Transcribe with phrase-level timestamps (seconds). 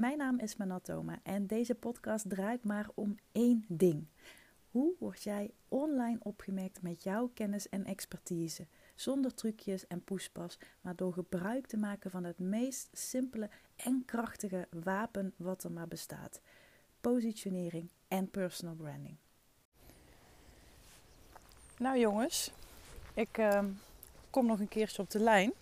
[0.00, 4.06] Mijn naam is Manatoma en deze podcast draait maar om één ding.
[4.70, 8.66] Hoe word jij online opgemerkt met jouw kennis en expertise?
[8.94, 14.68] Zonder trucjes en poespas, maar door gebruik te maken van het meest simpele en krachtige
[14.70, 16.40] wapen wat er maar bestaat:
[17.00, 19.16] positionering en personal branding.
[21.78, 22.50] Nou jongens,
[23.14, 23.64] ik uh,
[24.30, 25.52] kom nog een keertje op de lijn.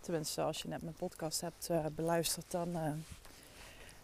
[0.00, 2.92] Tenminste, als je net mijn podcast hebt uh, beluisterd, dan, uh,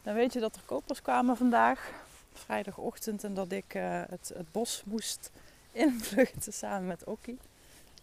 [0.08, 1.90] dan weet je dat er kopers kwamen vandaag,
[2.32, 5.30] vrijdagochtend, en dat ik uh, het, het, bos moest
[5.72, 7.38] invluchten samen met Okkie.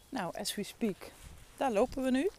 [0.09, 0.95] Nou, as we speak,
[1.57, 2.29] daar lopen we nu.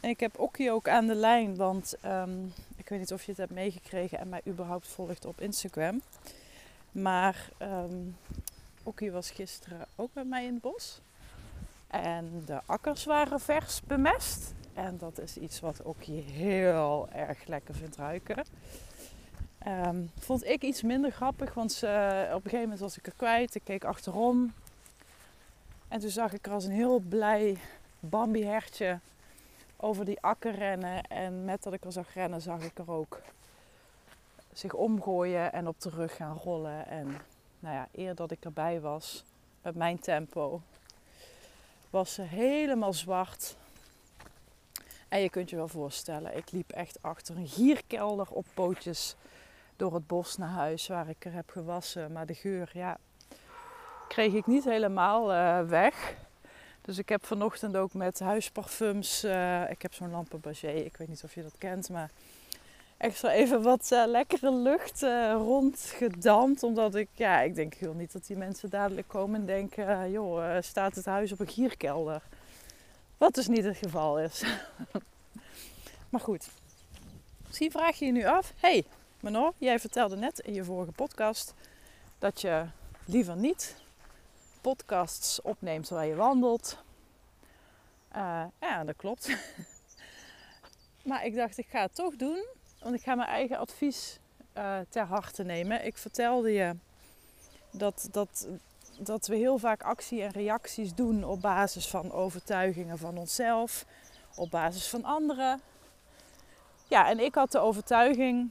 [0.00, 3.30] En ik heb Okkie ook aan de lijn, want um, ik weet niet of je
[3.30, 6.02] het hebt meegekregen en mij überhaupt volgt op Instagram.
[6.92, 8.16] Maar um,
[9.12, 11.00] was gisteren ook met mij in het bos.
[11.86, 14.52] En de akkers waren vers bemest.
[14.78, 18.44] En dat is iets wat Okkie heel erg lekker vindt ruiken.
[19.66, 23.54] Um, vond ik iets minder grappig, want op een gegeven moment was ik er kwijt.
[23.54, 24.52] Ik keek achterom.
[25.88, 27.58] En toen zag ik er als een heel blij
[28.00, 28.98] Bambi-hertje
[29.76, 31.02] over die akker rennen.
[31.02, 33.20] En met dat ik er zag rennen, zag ik er ook
[34.52, 36.86] zich omgooien en op de rug gaan rollen.
[36.86, 37.16] En
[37.60, 39.24] nou ja, eer dat ik erbij was,
[39.62, 40.60] met mijn tempo,
[41.90, 43.56] was ze helemaal zwart.
[45.08, 49.16] En je kunt je wel voorstellen, ik liep echt achter een gierkelder op pootjes
[49.76, 52.12] door het bos naar huis waar ik er heb gewassen.
[52.12, 52.98] Maar de geur, ja,
[54.08, 56.16] kreeg ik niet helemaal uh, weg.
[56.80, 61.24] Dus ik heb vanochtend ook met huisparfums, uh, ik heb zo'n lampenbagé, ik weet niet
[61.24, 62.10] of je dat kent, maar
[62.96, 66.62] extra even wat uh, lekkere lucht rondgedampt.
[66.62, 70.56] Omdat ik, ja, ik denk heel niet dat die mensen dadelijk komen en denken, joh,
[70.60, 72.22] staat het huis op een gierkelder.
[73.18, 74.44] Wat dus niet het geval is.
[76.10, 76.48] maar goed,
[77.46, 78.84] misschien vraag je je nu af, hey
[79.20, 81.54] Manor, jij vertelde net in je vorige podcast
[82.18, 82.66] dat je
[83.04, 83.76] liever niet
[84.60, 86.82] podcasts opneemt terwijl je wandelt.
[88.60, 89.36] ja, dat klopt.
[91.08, 94.18] maar ik dacht, ik ga het toch doen want ik ga mijn eigen advies
[94.58, 95.86] uh, ter harte nemen.
[95.86, 96.76] Ik vertelde je
[97.70, 98.48] dat, dat,
[98.98, 103.84] dat we heel vaak actie en reacties doen op basis van overtuigingen van onszelf,
[104.36, 105.60] op basis van anderen.
[106.88, 108.50] Ja, en ik had de overtuiging.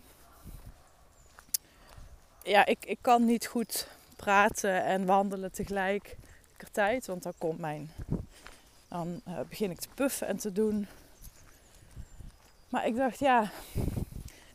[2.43, 7.91] Ja, ik, ik kan niet goed praten en wandelen tegelijkertijd, want dan komt mijn.
[8.87, 10.87] Dan uh, begin ik te puffen en te doen.
[12.69, 13.51] Maar ik dacht, ja,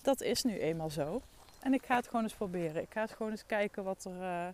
[0.02, 1.22] dat is nu eenmaal zo.
[1.60, 2.82] En ik ga het gewoon eens proberen.
[2.82, 4.46] Ik ga het gewoon eens kijken wat er, uh,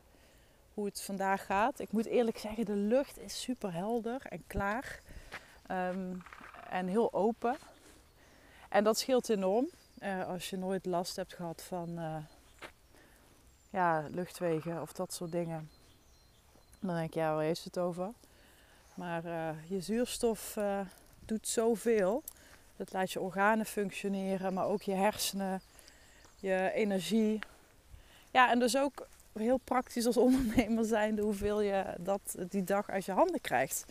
[0.78, 1.80] hoe het vandaag gaat.
[1.80, 5.00] Ik moet eerlijk zeggen, de lucht is super helder en klaar.
[5.70, 6.22] Um,
[6.70, 7.56] en heel open.
[8.68, 9.68] En dat scheelt enorm.
[10.02, 12.16] Uh, als je nooit last hebt gehad van uh,
[13.70, 15.70] ja, luchtwegen of dat soort dingen.
[16.80, 18.12] Dan denk je, ja, waar heeft het over?
[18.94, 19.22] Maar
[19.68, 20.58] je zuurstof
[21.20, 22.22] doet zoveel.
[22.76, 25.60] Dat laat je organen functioneren, maar ook je hersenen,
[26.36, 27.38] je energie.
[28.30, 29.06] Ja, en dus ook
[29.40, 33.84] heel praktisch als ondernemer zijnde hoeveel je dat die dag uit je handen krijgt.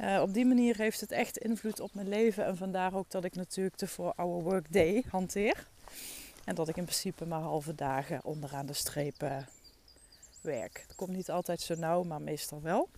[0.00, 2.44] Uh, op die manier heeft het echt invloed op mijn leven.
[2.44, 5.66] En vandaar ook dat ik natuurlijk de 4-hour workday hanteer.
[6.44, 9.36] En dat ik in principe maar halve dagen onderaan de streep uh,
[10.40, 10.84] werk.
[10.86, 12.88] Het komt niet altijd zo nauw, maar meestal wel.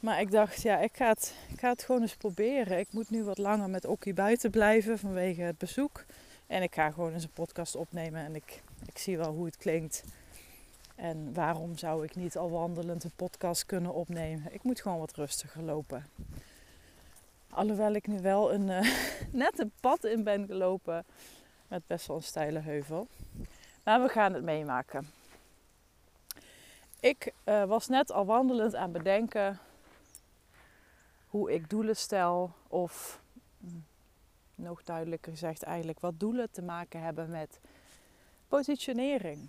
[0.00, 2.78] Maar ik dacht, ja, ik ga, het, ik ga het gewoon eens proberen.
[2.78, 6.04] Ik moet nu wat langer met Okkie buiten blijven vanwege het bezoek.
[6.46, 8.62] En ik ga gewoon eens een podcast opnemen en ik
[9.00, 10.04] zie wel hoe het klinkt.
[10.94, 14.52] En waarom zou ik niet al wandelend een podcast kunnen opnemen?
[14.52, 16.06] Ik moet gewoon wat rustiger lopen.
[17.50, 18.96] Alhoewel ik nu wel een, uh,
[19.42, 21.04] net een pad in ben gelopen
[21.68, 23.06] met best wel een steile heuvel.
[23.84, 25.10] Maar we gaan het meemaken.
[27.00, 29.58] Ik uh, was net al wandelend aan bedenken
[31.26, 33.20] hoe ik doelen stel of
[33.58, 33.84] mm,
[34.54, 37.60] nog duidelijker gezegd eigenlijk wat doelen te maken hebben met
[38.50, 39.48] positionering.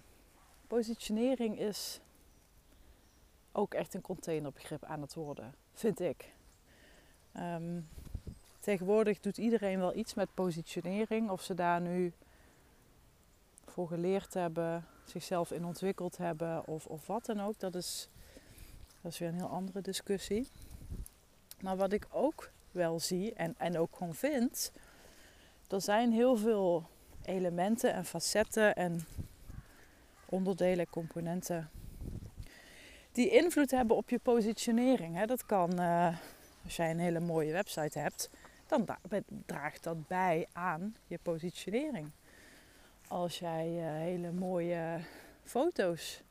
[0.67, 1.99] Positionering is
[3.51, 6.33] ook echt een containerbegrip aan het worden, vind ik.
[7.37, 7.87] Um,
[8.59, 12.13] tegenwoordig doet iedereen wel iets met positionering, of ze daar nu
[13.65, 17.59] voor geleerd hebben, zichzelf in ontwikkeld hebben of, of wat dan ook.
[17.59, 18.09] Dat is,
[19.01, 20.47] dat is weer een heel andere discussie.
[21.61, 24.71] Maar wat ik ook wel zie en, en ook gewoon vind,
[25.67, 26.89] er zijn heel veel
[27.31, 29.05] elementen en facetten en
[30.25, 31.69] onderdelen, componenten
[33.11, 35.25] die invloed hebben op je positionering.
[35.25, 36.17] Dat kan, uh,
[36.63, 38.29] als jij een hele mooie website hebt,
[38.67, 38.87] dan
[39.45, 42.11] draagt dat bij aan je positionering.
[43.07, 44.99] Als jij hele mooie
[45.43, 46.23] foto's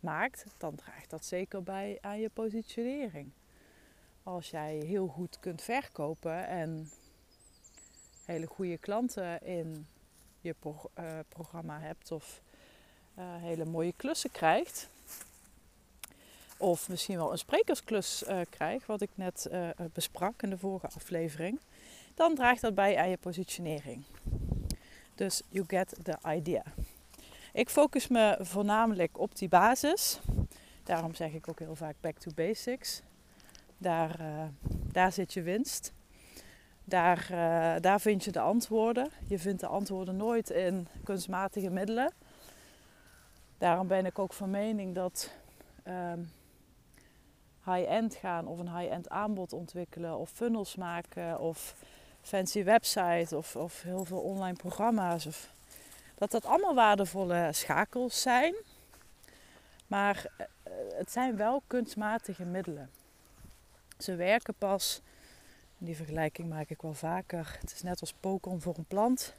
[0.00, 3.30] maakt, dan draagt dat zeker bij aan je positionering.
[4.22, 6.90] Als jij heel goed kunt verkopen en
[8.24, 9.86] hele goede klanten in
[10.46, 10.54] je
[10.94, 12.42] eh, programma hebt of
[13.18, 14.88] uh, hele mooie klussen krijgt,
[16.56, 19.50] of misschien wel een sprekersklus uh, krijgt, wat ik net
[19.92, 21.60] besprak in de vorige aflevering,
[22.14, 24.04] dan draagt dat bij aan je positionering.
[25.14, 26.62] Dus you get the idea.
[27.52, 30.20] Ik focus me voornamelijk op die basis.
[30.82, 33.02] Daarom zeg ik ook heel vaak back to basics.
[33.78, 34.18] Daar,
[34.92, 35.92] daar zit je winst.
[36.88, 39.10] Daar, uh, daar vind je de antwoorden.
[39.26, 42.12] Je vindt de antwoorden nooit in kunstmatige middelen.
[43.58, 45.30] Daarom ben ik ook van mening dat
[45.88, 46.32] um,
[47.64, 51.74] high-end gaan of een high-end aanbod ontwikkelen of funnels maken of
[52.22, 55.54] fancy website of, of heel veel online programma's of
[56.14, 58.54] dat dat allemaal waardevolle schakels zijn.
[59.86, 60.46] Maar eh,
[60.94, 62.90] het zijn wel kunstmatige middelen.
[63.98, 65.00] Ze werken pas,
[65.78, 67.56] die vergelijking maak ik wel vaker.
[67.60, 69.34] Het is net als pokon voor een plant.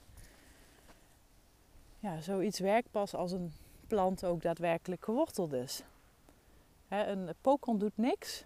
[1.99, 3.53] Ja, zoiets werkt pas als een
[3.87, 5.83] plant ook daadwerkelijk geworteld is.
[6.87, 8.45] een pokon doet niks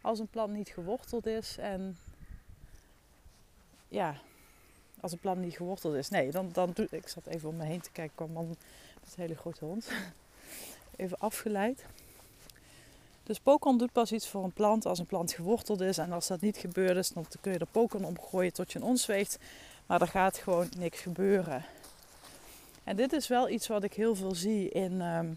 [0.00, 1.58] als een plant niet geworteld is.
[1.58, 1.96] En
[3.88, 4.16] ja,
[5.00, 6.08] als een plant niet geworteld is.
[6.08, 7.08] Nee, dan, dan doe ik.
[7.08, 8.58] zat even om me heen te kijken, kwam man met
[9.02, 9.90] een hele grote hond.
[10.96, 11.84] Even afgeleid.
[13.28, 15.98] Dus pokon doet pas iets voor een plant als een plant geworteld is.
[15.98, 18.84] En als dat niet gebeurd is, dan kun je er pokon omgooien tot je een
[18.84, 19.38] ons weegt.
[19.86, 21.64] Maar er gaat gewoon niks gebeuren.
[22.84, 25.32] En dit is wel iets wat ik heel veel zie in, ehm,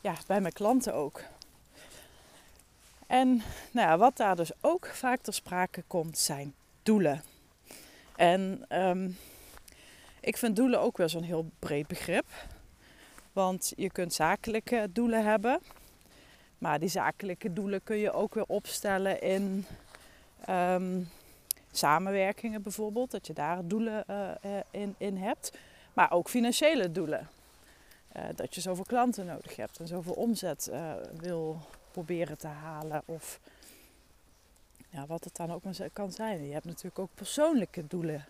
[0.00, 1.22] ja, bij mijn klanten ook.
[3.06, 7.22] En nou ja, wat daar dus ook vaak ter sprake komt, zijn doelen.
[8.16, 9.10] En ehm,
[10.20, 12.26] ik vind doelen ook wel zo'n heel breed begrip.
[13.32, 15.60] Want je kunt zakelijke doelen hebben.
[16.66, 19.66] Maar die zakelijke doelen kun je ook weer opstellen in
[20.44, 21.02] ehm,
[21.72, 23.10] samenwerkingen bijvoorbeeld.
[23.10, 25.52] Dat je daar doelen uh, in, in hebt.
[25.92, 27.28] Maar ook financiële doelen.
[28.16, 30.70] Uh, dat je zoveel klanten nodig hebt en zoveel omzet
[31.16, 31.60] wil
[31.90, 33.02] proberen te halen.
[33.04, 33.40] Of
[34.88, 36.46] ja, wat het dan ook maar kan zijn.
[36.46, 38.24] Je hebt natuurlijk ook persoonlijke doelen.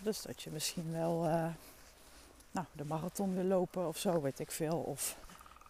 [0.00, 1.20] Dus dat je misschien wel
[2.50, 4.78] nou, de marathon wil lopen of zo, weet ik veel.
[4.78, 5.16] Of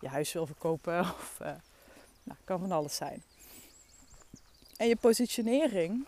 [0.00, 1.00] je huis wil verkopen.
[1.20, 1.46] Of uh,
[2.22, 3.22] nou, kan van alles zijn.
[4.76, 6.04] En je positionering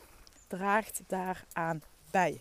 [0.47, 2.41] draagt daaraan bij.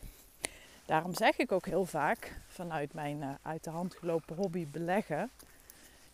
[0.86, 5.32] Daarom zeg ik ook heel vaak vanuit mijn uh, uit de hand gelopen hobby beleggen.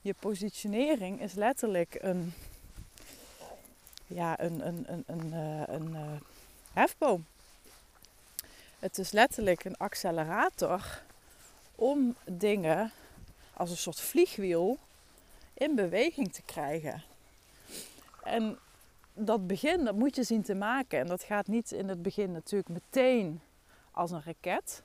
[0.01, 2.33] Je positionering is letterlijk een
[4.07, 6.11] ja, een, een, een, een, eh, een, uh,
[6.73, 7.25] hefboom.
[8.79, 11.01] Het is letterlijk een accelerator
[11.75, 12.91] om dingen
[13.53, 14.77] als een soort vliegwiel
[15.53, 17.03] in beweging te krijgen.
[18.23, 18.57] En
[19.13, 20.99] dat begin, dat moet je zien te maken.
[20.99, 23.41] En dat gaat niet in het begin natuurlijk meteen
[23.91, 24.83] als een raket.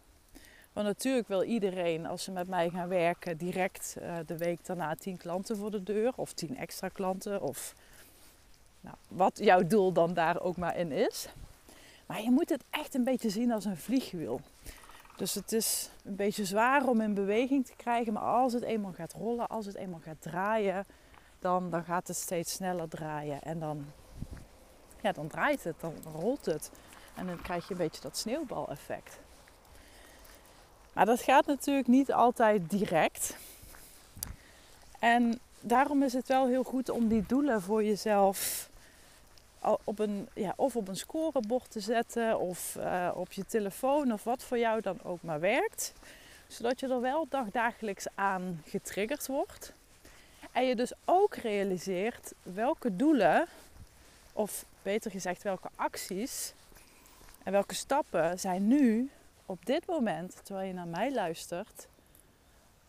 [0.72, 4.94] Want natuurlijk wil iedereen, als ze met mij gaan werken, direct uh, de week daarna
[4.94, 6.12] 10 klanten voor de deur.
[6.16, 7.42] Of 10 extra klanten.
[7.42, 7.74] Of
[8.80, 11.28] nou, wat jouw doel dan daar ook maar in is.
[12.06, 14.40] Maar je moet het echt een beetje zien als een vliegwiel.
[15.18, 18.12] Dus het is een beetje zwaar om in beweging te krijgen.
[18.12, 20.86] Maar als het eenmaal gaat rollen, als het eenmaal gaat draaien,
[21.38, 23.42] dan, dan gaat het steeds sneller draaien.
[23.42, 23.84] En dan,
[25.00, 26.70] ja, dan draait het, dan rolt het.
[27.14, 29.18] En dan krijg je een beetje dat sneeuwbaleffect.
[30.92, 33.36] Maar dat gaat natuurlijk niet altijd direct.
[34.98, 38.67] En daarom is het wel heel goed om die doelen voor jezelf
[39.84, 44.24] op een, ja, of op een scorebord te zetten of uh, op je telefoon of
[44.24, 45.92] wat voor jou dan ook maar werkt.
[46.46, 49.72] Zodat je er wel dagdagelijks aan getriggerd wordt.
[50.52, 53.46] En je dus ook realiseert welke doelen,
[54.32, 56.52] of beter gezegd welke acties
[57.42, 59.10] en welke stappen zijn nu
[59.46, 61.88] op dit moment, terwijl je naar mij luistert,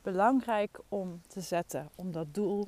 [0.01, 1.89] belangrijk om te zetten.
[1.95, 2.67] Om dat doel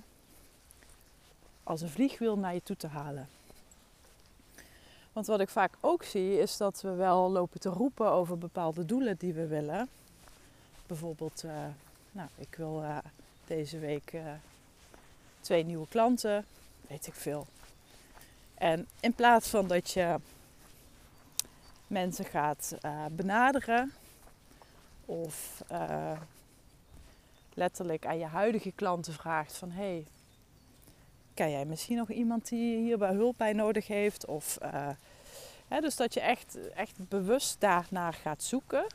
[1.64, 3.30] als een vliegwiel naar je toe te halen.
[5.14, 8.86] Want wat ik vaak ook zie is dat we wel lopen te roepen over bepaalde
[8.86, 9.90] doelen die we willen.
[10.88, 11.52] Bijvoorbeeld, uh,
[12.12, 12.98] nou, ik wil uh,
[13.46, 14.32] deze week uh,
[15.40, 16.46] twee nieuwe klanten,
[16.88, 17.48] weet ik veel.
[18.54, 20.16] En in plaats van dat je
[21.88, 22.76] mensen gaat
[23.12, 23.94] benaderen
[25.06, 25.64] of
[27.54, 30.06] letterlijk aan je huidige klanten vraagt van hey,
[31.50, 34.26] jij misschien nog iemand die hierbij hulp bij nodig heeft?
[34.26, 34.90] Of uh,
[35.72, 38.86] Hè, dus dat je echt, echt bewust daarnaar gaat zoeken.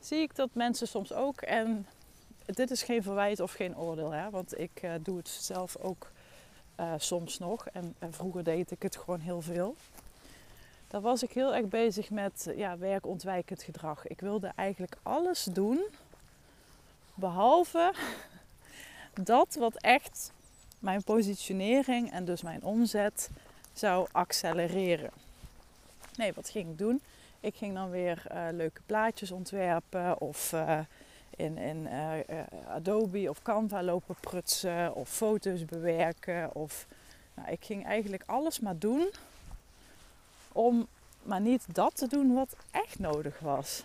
[0.00, 1.40] Zie ik dat mensen soms ook.
[1.40, 1.86] En
[2.46, 4.10] dit is geen verwijt of geen oordeel.
[4.10, 6.10] Hè, want ik uh, doe het zelf ook
[6.80, 7.68] uh, soms nog.
[7.68, 9.76] En, en, vroeger deed ik het gewoon heel veel.
[10.88, 14.06] Dan was ik heel erg bezig met ja, werkontwijkend gedrag.
[14.06, 15.84] Ik wilde eigenlijk alles doen.
[17.14, 17.92] Behalve
[19.22, 20.32] dat wat echt
[20.84, 23.30] mijn positionering en dus mijn omzet
[23.72, 25.10] zou accelereren.
[26.16, 27.00] Nee, wat ging ik doen?
[27.40, 30.78] Ik ging dan weer uh, leuke plaatjes ontwerpen of uh,
[31.36, 36.54] in, in uh, Adobe of Canva lopen prutsen of foto's bewerken.
[36.54, 36.86] Of,
[37.34, 39.10] nou, ik ging eigenlijk alles maar doen
[40.52, 40.86] om
[41.22, 43.84] maar niet dat te doen wat echt nodig was.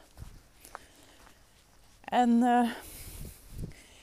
[2.03, 2.43] En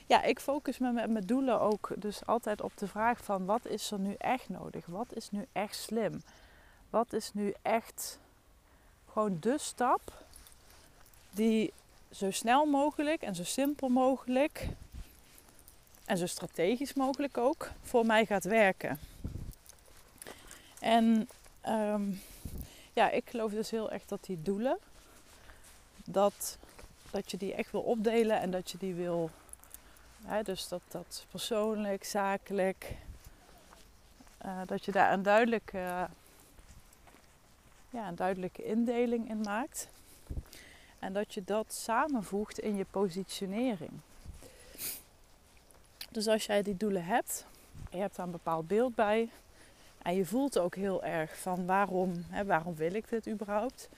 [0.07, 3.65] ja, ik focus me met mijn doelen ook dus altijd op de vraag van wat
[3.65, 4.85] is er nu echt nodig?
[4.85, 6.23] Wat is nu echt slim?
[6.89, 8.19] Wat is nu echt
[9.11, 10.25] gewoon de stap
[11.29, 11.73] die
[12.11, 14.67] zo snel mogelijk en zo simpel mogelijk
[16.05, 18.99] en zo strategisch mogelijk ook voor mij gaat werken.
[20.79, 21.29] En
[21.67, 22.21] um,
[22.93, 24.77] ja, ik geloof dus heel erg dat die doelen,
[26.05, 26.57] dat,
[27.11, 29.29] dat je die echt wil opdelen en dat je die wil
[30.43, 32.95] dus dat dat persoonlijk, zakelijk,
[34.45, 36.07] uh, dat je daar een duidelijke,
[37.89, 39.87] ja, een duidelijke indeling in maakt.
[40.99, 43.91] En dat je dat samenvoegt in je positionering.
[46.11, 47.45] Dus als jij die doelen hebt,
[47.89, 49.29] je hebt daar een bepaald beeld bij.
[50.01, 53.89] En je voelt ook heel erg van waarom, hè, waarom wil ik dit überhaupt?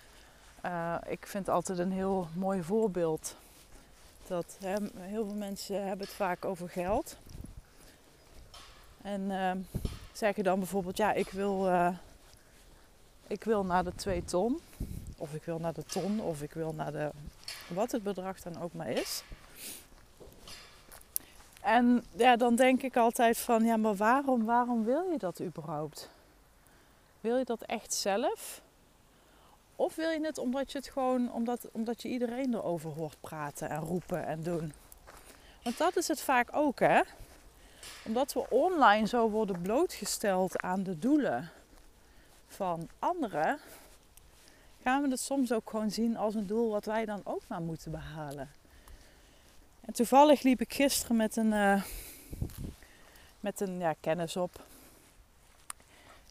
[0.65, 3.36] Uh, ik vind altijd een heel mooi voorbeeld
[4.29, 7.17] dat hè, heel veel mensen hebben het vaak over geld.
[9.01, 9.51] En uh,
[10.13, 11.98] zeggen dan bijvoorbeeld, ja, ik wil, uh,
[13.27, 14.59] ik wil naar de 2 ton.
[15.17, 16.21] Of ik wil naar de ton.
[16.21, 17.09] Of ik wil naar de,
[17.67, 19.24] wat het bedrag dan ook maar is.
[21.62, 26.09] En ja, dan denk ik altijd van, ja, maar waarom, waarom wil je dat überhaupt?
[27.21, 28.62] Wil je dat echt zelf?
[29.79, 33.69] Of wil je het omdat je het gewoon, omdat, omdat je iedereen erover hoort praten
[33.69, 34.74] en roepen en doen?
[35.63, 37.01] Want dat is het vaak ook, hè?
[38.05, 41.50] Omdat we online zo worden blootgesteld aan de doelen
[42.48, 43.59] van anderen,
[44.83, 47.62] gaan we het soms ook gewoon zien als een doel wat wij dan ook maar
[47.62, 48.51] moeten behalen.
[49.81, 51.83] En toevallig liep ik gisteren met een, uh,
[53.39, 54.63] met een ja, kennis op.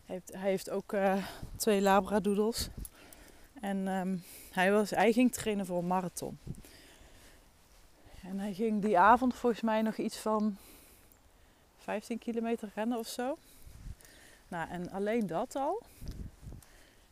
[0.06, 1.24] Hij heeft, hij heeft ook uh,
[1.56, 2.68] twee labradoodles.
[3.60, 6.38] En um, hij, was, ging trainen voor een marathon.
[8.22, 10.56] En hij ging die avond volgens mij nog iets van
[11.78, 13.38] 15 kilometer rennen of zo.
[14.48, 15.82] Nou, en alleen dat al.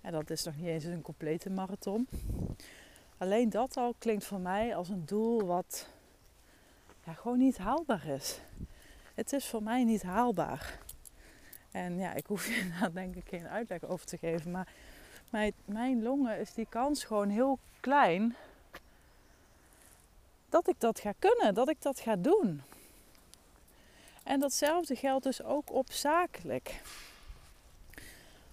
[0.01, 2.09] En dat is nog niet eens een complete marathon.
[3.19, 5.89] Alleen dat al klinkt voor mij als een doel wat
[7.15, 8.41] gewoon niet haalbaar is.
[9.15, 10.79] Het is voor mij niet haalbaar.
[11.71, 14.51] En ja, ik hoef je daar denk ik geen uitleg over te geven.
[14.51, 14.69] Maar
[15.31, 18.37] mijn, mijn longen is die kans gewoon heel klein
[20.49, 22.63] dat ik dat ga kunnen, dat ik dat ga doen.
[24.23, 26.83] En datzelfde geldt dus ook op zakelijk.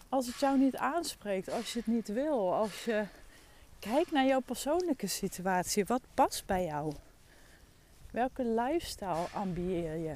[0.10, 3.06] Als het jou niet aanspreekt, als je het niet wil, als je
[3.80, 6.94] kijkt naar jouw persoonlijke situatie, wat past bij jou?
[8.12, 10.15] Welke lifestyle ambieer je?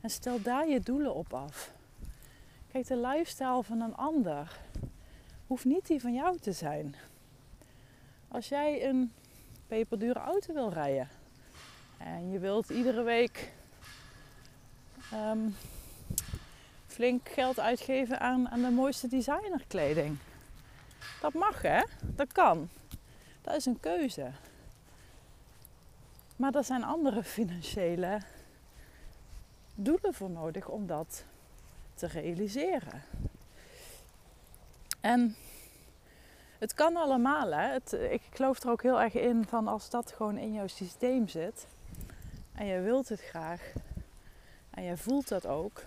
[0.00, 1.70] En stel daar je doelen op af.
[2.72, 4.58] Kijk, de lifestyle van een ander
[5.54, 6.94] hoeft niet die van jou te zijn.
[8.28, 9.12] Als jij een
[9.66, 11.08] peperdure auto wil rijden
[11.98, 13.52] en je wilt iedere week
[15.12, 15.56] um,
[16.86, 20.16] flink geld uitgeven aan, aan de mooiste designerkleding.
[21.20, 22.68] Dat mag hè, dat kan.
[23.42, 24.30] Dat is een keuze.
[26.36, 28.20] Maar er zijn andere financiële
[29.74, 31.24] doelen voor nodig om dat
[31.94, 33.02] te realiseren.
[35.04, 35.36] En
[36.58, 37.52] het kan allemaal.
[37.52, 37.72] Hè?
[37.72, 41.28] Het, ik geloof er ook heel erg in van als dat gewoon in jouw systeem
[41.28, 41.66] zit
[42.54, 43.72] en je wilt het graag
[44.70, 45.82] en je voelt dat ook,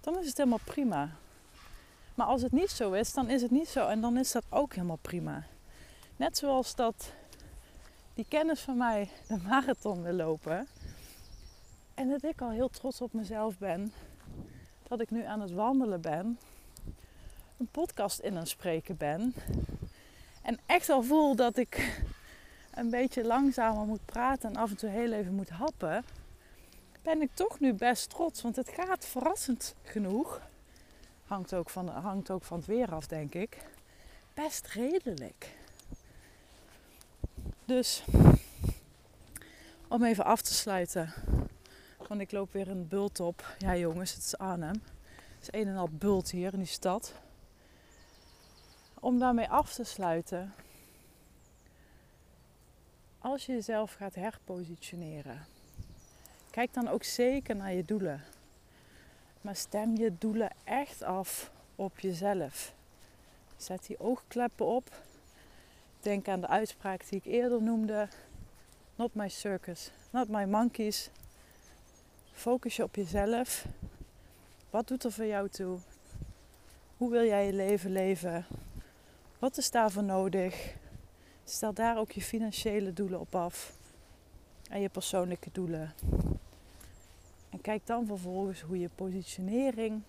[0.00, 1.08] dan is het helemaal prima.
[2.14, 4.44] Maar als het niet zo is, dan is het niet zo en dan is dat
[4.48, 5.42] ook helemaal prima.
[6.16, 7.12] Net zoals dat
[8.14, 10.68] die kennis van mij de marathon wil lopen
[11.94, 13.92] en dat ik al heel trots op mezelf ben
[14.88, 16.38] dat ik nu aan het wandelen ben
[17.62, 19.34] een podcast in aan spreken ben.
[20.42, 22.02] En echt al voel dat ik
[22.74, 26.04] een beetje langzamer moet praten en af en toe heel even moet happen.
[27.02, 28.42] Ben ik toch nu best trots.
[28.42, 30.40] Want het gaat verrassend genoeg.
[31.26, 33.58] Hangt ook van, hangt ook van het weer af, denk ik.
[34.34, 35.56] best redelijk.
[37.64, 38.04] Dus
[39.88, 41.12] om even af te sluiten.
[42.08, 43.54] Want ik loop weer een bult op.
[43.58, 44.82] Ja jongens, het is Arnhem.
[45.38, 47.14] Het is een en al bult hier in die stad.
[49.02, 50.54] Om daarmee af te sluiten.
[53.18, 55.46] Als je jezelf gaat herpositioneren.
[56.50, 58.24] Kijk dan ook zeker naar je doelen.
[59.40, 62.74] Maar stem je doelen echt af op jezelf.
[63.56, 64.90] Zet die oogkleppen op.
[66.00, 68.08] Denk aan de uitspraak die ik eerder noemde.
[68.96, 71.10] Not my circus, not my monkeys.
[72.32, 73.64] Focus je op jezelf.
[74.70, 75.78] Wat doet er voor jou toe?
[76.96, 78.46] Hoe wil jij je leven leven?
[79.42, 80.74] Wat is daarvoor nodig?
[81.44, 83.76] Stel daar ook je financiële doelen op af.
[84.70, 85.94] En je persoonlijke doelen.
[87.50, 90.02] En kijk dan vervolgens hoe je positionering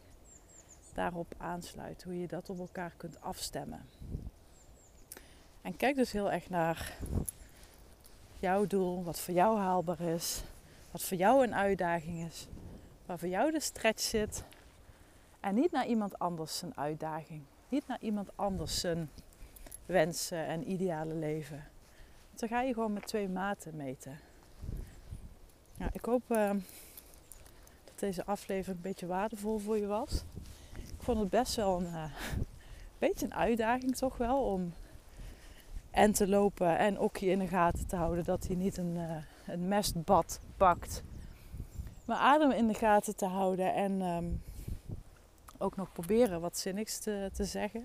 [0.94, 2.04] daarop aansluit.
[2.04, 3.86] Hoe je dat op elkaar kunt afstemmen.
[5.62, 6.98] En kijk dus heel erg naar
[8.40, 10.44] jouw doel, wat voor jou haalbaar is,
[10.92, 12.48] wat voor jou een uitdaging is,
[13.06, 14.44] waar voor jou de stretch zit.
[15.40, 17.42] En niet naar iemand anders zijn uitdaging,
[17.74, 19.10] niet naar iemand anders zijn
[19.86, 21.64] wensen en ideale leven.
[22.36, 24.20] Dan ga je gewoon met twee maten meten.
[25.78, 26.50] Nou, ik hoop uh,
[27.84, 30.24] dat deze aflevering een beetje waardevol voor je was.
[30.76, 32.04] Ik vond het best wel een uh,
[33.00, 34.74] beetje een uitdaging toch wel om
[35.92, 39.16] en te lopen en Okkie in de gaten te houden dat hij niet een, uh,
[39.46, 41.04] een mestbad pakt.
[42.06, 44.42] Maar adem in de gaten te houden en um,
[45.64, 47.82] ook nog proberen wat zinnigs te, te zeggen.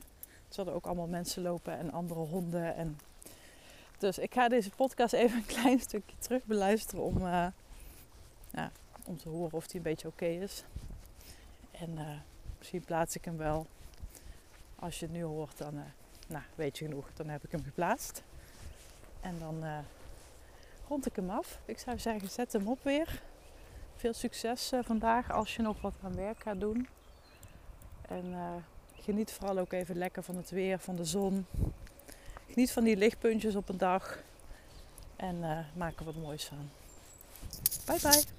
[0.49, 2.75] Er zullen ook allemaal mensen lopen en andere honden.
[2.75, 2.99] En...
[3.99, 7.47] Dus ik ga deze podcast even een klein stukje terug beluisteren om, uh,
[8.50, 8.70] ja,
[9.04, 10.64] om te horen of die een beetje oké is.
[11.70, 12.08] En uh,
[12.58, 13.66] misschien plaats ik hem wel.
[14.79, 15.83] Als je het nu hoort, dan
[16.26, 18.22] nou, weet je genoeg, dan heb ik hem geplaatst.
[19.20, 19.64] En dan
[20.88, 21.59] rond ik hem af.
[21.64, 23.22] Ik zou zeggen, zet hem op weer.
[23.96, 26.88] Veel succes vandaag als je nog wat aan werk gaat doen.
[28.09, 28.55] En uh,
[29.03, 31.47] geniet vooral ook even lekker van het weer, van de zon.
[32.49, 34.18] Geniet van die lichtpuntjes op een dag.
[35.16, 36.71] En maak er wat moois van.
[37.87, 38.38] Bye bye.